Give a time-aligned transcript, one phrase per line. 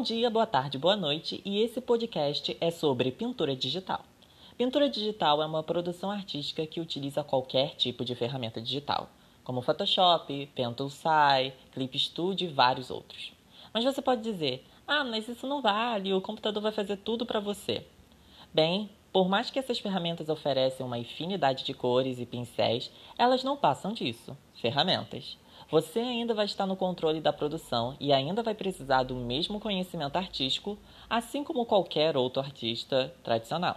[0.00, 4.04] dia, boa tarde, boa noite, e esse podcast é sobre pintura digital.
[4.56, 9.10] Pintura digital é uma produção artística que utiliza qualquer tipo de ferramenta digital,
[9.42, 13.32] como Photoshop, Pentoolsai, Clip Studio e vários outros.
[13.74, 17.40] Mas você pode dizer: "Ah, mas isso não vale, o computador vai fazer tudo para
[17.40, 17.84] você".
[18.54, 23.56] Bem, por mais que essas ferramentas ofereçam uma infinidade de cores e pincéis, elas não
[23.56, 25.36] passam disso ferramentas.
[25.70, 30.16] Você ainda vai estar no controle da produção e ainda vai precisar do mesmo conhecimento
[30.16, 33.76] artístico, assim como qualquer outro artista tradicional.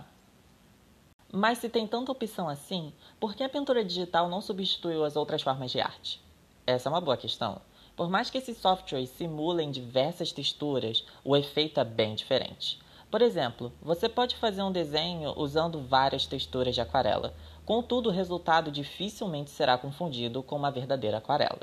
[1.32, 5.42] Mas se tem tanta opção assim, por que a pintura digital não substituiu as outras
[5.42, 6.22] formas de arte?
[6.66, 7.62] Essa é uma boa questão.
[7.96, 12.80] Por mais que esses softwares simulem diversas texturas, o efeito é bem diferente.
[13.10, 17.34] Por exemplo, você pode fazer um desenho usando várias texturas de aquarela,
[17.66, 21.62] contudo, o resultado dificilmente será confundido com uma verdadeira aquarela.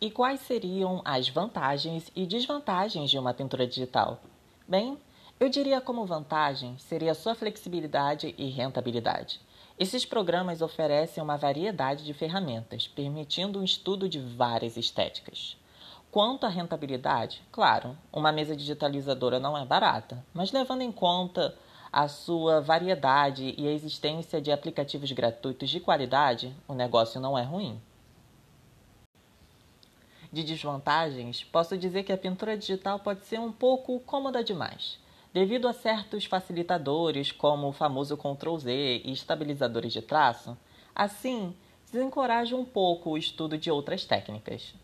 [0.00, 4.20] E quais seriam as vantagens e desvantagens de uma pintura digital?
[4.68, 4.98] Bem,
[5.40, 9.40] eu diria como vantagem seria sua flexibilidade e rentabilidade.
[9.78, 15.56] Esses programas oferecem uma variedade de ferramentas, permitindo um estudo de várias estéticas.
[16.14, 21.52] Quanto à rentabilidade, claro, uma mesa digitalizadora não é barata, mas levando em conta
[21.92, 27.42] a sua variedade e a existência de aplicativos gratuitos de qualidade, o negócio não é
[27.42, 27.80] ruim
[30.32, 35.00] de desvantagens, posso dizer que a pintura digital pode ser um pouco cômoda demais.
[35.32, 40.56] Devido a certos facilitadores, como o famoso Ctrl Z e estabilizadores de traço,
[40.94, 41.56] assim
[41.90, 44.74] desencoraja um pouco o estudo de outras técnicas.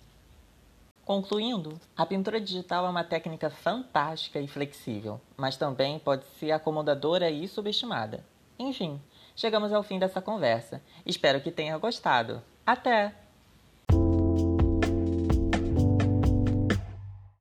[1.11, 7.29] Concluindo, a pintura digital é uma técnica fantástica e flexível, mas também pode ser acomodadora
[7.29, 8.25] e subestimada.
[8.57, 9.03] Enfim,
[9.35, 10.81] chegamos ao fim dessa conversa.
[11.05, 12.41] Espero que tenha gostado.
[12.65, 13.13] Até!